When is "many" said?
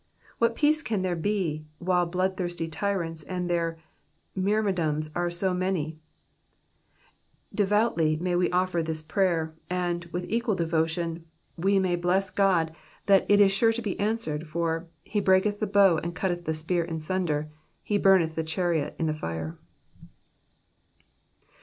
5.53-5.99